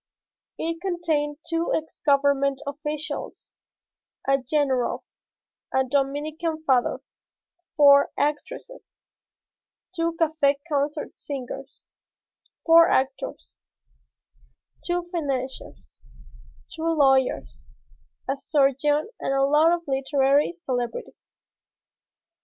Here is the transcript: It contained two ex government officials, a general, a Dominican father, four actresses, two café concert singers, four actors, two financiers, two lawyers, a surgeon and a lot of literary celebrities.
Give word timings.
It 0.57 0.81
contained 0.81 1.37
two 1.47 1.71
ex 1.75 2.01
government 2.03 2.63
officials, 2.65 3.53
a 4.27 4.39
general, 4.39 5.05
a 5.71 5.83
Dominican 5.83 6.63
father, 6.65 7.01
four 7.77 8.09
actresses, 8.17 8.95
two 9.95 10.17
café 10.19 10.55
concert 10.67 11.19
singers, 11.19 11.91
four 12.65 12.89
actors, 12.89 13.53
two 14.87 15.07
financiers, 15.11 16.01
two 16.75 16.87
lawyers, 16.95 17.59
a 18.27 18.39
surgeon 18.39 19.07
and 19.19 19.35
a 19.35 19.43
lot 19.43 19.71
of 19.71 19.83
literary 19.85 20.51
celebrities. 20.53 21.13